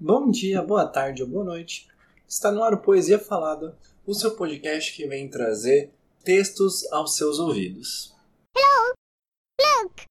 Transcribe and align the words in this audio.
Bom 0.00 0.30
dia, 0.30 0.62
boa 0.62 0.86
tarde 0.86 1.24
ou 1.24 1.28
boa 1.28 1.42
noite. 1.42 1.88
Está 2.24 2.52
no 2.52 2.62
ar 2.62 2.72
o 2.72 2.80
Poesia 2.80 3.18
Falada, 3.18 3.76
o 4.06 4.14
seu 4.14 4.36
podcast 4.36 4.94
que 4.94 5.04
vem 5.08 5.28
trazer 5.28 5.92
textos 6.22 6.86
aos 6.92 7.16
seus 7.16 7.40
ouvidos. 7.40 8.14
Hello! 8.56 8.92
Look! 9.60 10.04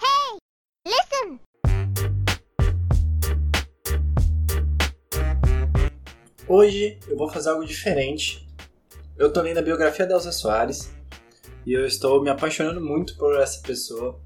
Hey! 0.00 0.38
Listen! 0.86 1.40
Hoje 6.46 7.00
eu 7.08 7.16
vou 7.16 7.28
fazer 7.28 7.50
algo 7.50 7.64
diferente. 7.64 8.48
Eu 9.18 9.32
tô 9.32 9.42
lendo 9.42 9.58
a 9.58 9.62
biografia 9.62 10.06
da 10.06 10.14
Elsa 10.14 10.30
Soares 10.30 10.94
e 11.66 11.72
eu 11.72 11.84
estou 11.84 12.22
me 12.22 12.30
apaixonando 12.30 12.80
muito 12.80 13.16
por 13.16 13.36
essa 13.40 13.60
pessoa, 13.60 14.20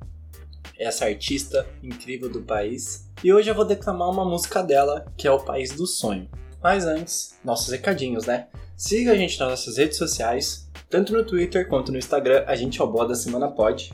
essa 0.81 1.05
artista 1.05 1.67
incrível 1.83 2.31
do 2.31 2.43
país. 2.43 3.07
E 3.23 3.33
hoje 3.33 3.51
eu 3.51 3.55
vou 3.55 3.65
declamar 3.65 4.09
uma 4.09 4.25
música 4.25 4.63
dela, 4.63 5.05
que 5.17 5.29
é 5.29 5.31
O 5.31 5.39
País 5.39 5.71
do 5.73 5.87
Sonho. 5.87 6.29
Mas 6.63 6.87
antes, 6.87 7.39
nossos 7.45 7.71
recadinhos, 7.71 8.27
né? 8.27 8.49
Siga 8.77 9.13
a 9.13 9.17
gente 9.17 9.39
nas 9.39 9.51
nossas 9.51 9.77
redes 9.77 9.99
sociais, 9.99 10.69
tanto 10.89 11.13
no 11.13 11.23
Twitter 11.23 11.69
quanto 11.69 11.93
no 11.93 11.99
Instagram, 11.99 12.45
a 12.47 12.57
gente 12.57 12.81
é 12.81 12.85
o 12.85 12.87
Boa 12.87 13.07
da 13.07 13.15
Semana 13.15 13.49
Pode. 13.49 13.93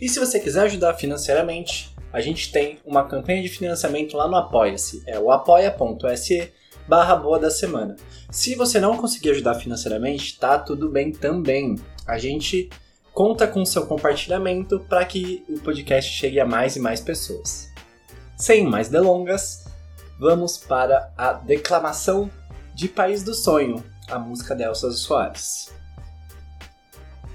E 0.00 0.08
se 0.08 0.18
você 0.18 0.40
quiser 0.40 0.62
ajudar 0.62 0.94
financeiramente, 0.94 1.94
a 2.12 2.20
gente 2.20 2.50
tem 2.50 2.78
uma 2.84 3.04
campanha 3.04 3.42
de 3.42 3.48
financiamento 3.48 4.16
lá 4.16 4.26
no 4.26 4.36
Apoia-se, 4.36 5.02
é 5.06 5.18
o 5.18 5.30
apoia.se 5.30 6.52
barra 6.86 7.16
boa 7.16 7.38
da 7.38 7.50
semana. 7.50 7.96
Se 8.30 8.54
você 8.54 8.80
não 8.80 8.96
conseguir 8.96 9.30
ajudar 9.30 9.54
financeiramente, 9.54 10.38
tá 10.38 10.58
tudo 10.58 10.90
bem 10.90 11.12
também. 11.12 11.76
A 12.06 12.18
gente 12.18 12.68
conta 13.14 13.46
com 13.46 13.64
seu 13.64 13.86
compartilhamento 13.86 14.80
para 14.80 15.04
que 15.04 15.44
o 15.48 15.60
podcast 15.60 16.10
chegue 16.10 16.40
a 16.40 16.44
mais 16.44 16.74
e 16.74 16.80
mais 16.80 17.00
pessoas. 17.00 17.70
Sem 18.36 18.66
mais 18.66 18.88
delongas, 18.88 19.66
vamos 20.18 20.58
para 20.58 21.12
a 21.16 21.32
declamação 21.32 22.28
de 22.74 22.88
País 22.88 23.22
do 23.22 23.32
Sonho, 23.32 23.84
a 24.08 24.18
música 24.18 24.56
de 24.56 24.64
Elsa 24.64 24.90
Soares. 24.90 25.72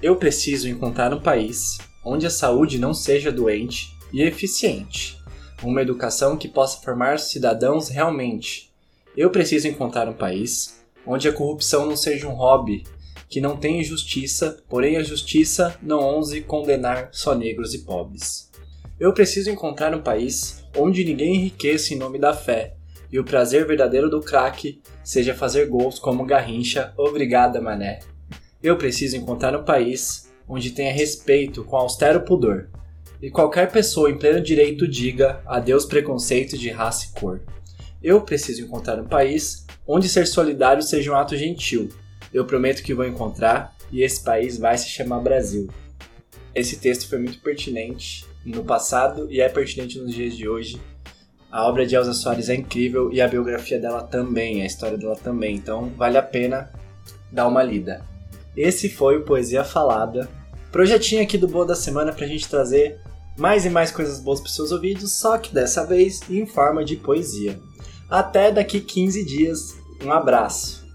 Eu 0.02 0.16
preciso 0.16 0.68
encontrar 0.68 1.14
um 1.14 1.20
país 1.20 1.78
onde 2.04 2.26
a 2.26 2.30
saúde 2.30 2.78
não 2.78 2.92
seja 2.92 3.32
doente 3.32 3.96
e 4.12 4.22
eficiente, 4.22 5.18
uma 5.62 5.80
educação 5.80 6.36
que 6.36 6.48
possa 6.48 6.82
formar 6.82 7.18
cidadãos 7.18 7.88
realmente. 7.88 8.70
Eu 9.16 9.30
preciso 9.30 9.66
encontrar 9.66 10.10
um 10.10 10.14
país 10.14 10.78
onde 11.06 11.26
a 11.26 11.32
corrupção 11.32 11.86
não 11.86 11.96
seja 11.96 12.28
um 12.28 12.34
hobby, 12.34 12.84
que 13.30 13.40
não 13.40 13.56
tenha 13.56 13.82
justiça, 13.84 14.60
porém 14.68 14.96
a 14.96 15.04
justiça 15.04 15.78
não 15.80 16.00
ouse 16.00 16.40
condenar 16.40 17.10
só 17.12 17.32
negros 17.32 17.72
e 17.72 17.78
pobres. 17.78 18.50
Eu 18.98 19.14
preciso 19.14 19.48
encontrar 19.48 19.94
um 19.94 20.02
país 20.02 20.64
onde 20.76 21.04
ninguém 21.04 21.36
enriqueça 21.36 21.94
em 21.94 21.96
nome 21.96 22.18
da 22.18 22.34
fé, 22.34 22.74
e 23.10 23.20
o 23.20 23.24
prazer 23.24 23.66
verdadeiro 23.66 24.10
do 24.10 24.20
craque 24.20 24.82
seja 25.04 25.32
fazer 25.32 25.66
gols 25.66 25.98
como 26.00 26.26
Garrincha, 26.26 26.92
obrigada 26.96 27.60
mané. 27.60 28.00
Eu 28.60 28.76
preciso 28.76 29.16
encontrar 29.16 29.56
um 29.56 29.64
país 29.64 30.28
onde 30.48 30.72
tenha 30.72 30.92
respeito 30.92 31.62
com 31.62 31.76
austero 31.76 32.22
pudor, 32.22 32.68
e 33.22 33.30
qualquer 33.30 33.70
pessoa 33.70 34.10
em 34.10 34.18
pleno 34.18 34.40
direito 34.40 34.88
diga 34.88 35.40
adeus 35.46 35.84
preconceito 35.84 36.58
de 36.58 36.68
raça 36.68 37.06
e 37.06 37.20
cor. 37.20 37.40
Eu 38.02 38.22
preciso 38.22 38.62
encontrar 38.62 38.98
um 38.98 39.06
país 39.06 39.66
onde 39.86 40.08
ser 40.08 40.26
solidário 40.26 40.82
seja 40.82 41.12
um 41.12 41.16
ato 41.16 41.36
gentil. 41.36 41.90
Eu 42.32 42.44
prometo 42.44 42.82
que 42.82 42.94
vou 42.94 43.06
encontrar 43.06 43.74
e 43.90 44.02
esse 44.02 44.22
país 44.22 44.58
vai 44.58 44.76
se 44.78 44.88
chamar 44.88 45.20
Brasil. 45.20 45.68
Esse 46.54 46.76
texto 46.76 47.08
foi 47.08 47.18
muito 47.18 47.40
pertinente 47.40 48.24
no 48.44 48.64
passado 48.64 49.26
e 49.30 49.40
é 49.40 49.48
pertinente 49.48 49.98
nos 49.98 50.14
dias 50.14 50.36
de 50.36 50.48
hoje. 50.48 50.80
A 51.50 51.66
obra 51.66 51.84
de 51.84 51.96
Elsa 51.96 52.12
Soares 52.12 52.48
é 52.48 52.54
incrível 52.54 53.12
e 53.12 53.20
a 53.20 53.26
biografia 53.26 53.78
dela 53.78 54.02
também, 54.02 54.62
a 54.62 54.66
história 54.66 54.96
dela 54.96 55.16
também, 55.16 55.56
então 55.56 55.88
vale 55.96 56.16
a 56.16 56.22
pena 56.22 56.70
dar 57.30 57.48
uma 57.48 57.62
lida. 57.62 58.04
Esse 58.56 58.88
foi 58.88 59.16
o 59.16 59.24
Poesia 59.24 59.64
Falada, 59.64 60.28
projetinho 60.70 61.22
aqui 61.22 61.36
do 61.36 61.48
Boa 61.48 61.66
da 61.66 61.74
Semana 61.74 62.12
pra 62.12 62.26
gente 62.26 62.48
trazer 62.48 63.00
mais 63.36 63.64
e 63.64 63.70
mais 63.70 63.90
coisas 63.90 64.20
boas 64.20 64.40
para 64.40 64.50
seus 64.50 64.70
ouvidos, 64.70 65.12
só 65.12 65.38
que 65.38 65.52
dessa 65.52 65.84
vez 65.84 66.20
em 66.28 66.46
forma 66.46 66.84
de 66.84 66.96
poesia. 66.96 67.58
Até 68.08 68.52
daqui 68.52 68.80
15 68.80 69.24
dias, 69.24 69.76
um 70.04 70.12
abraço! 70.12 70.89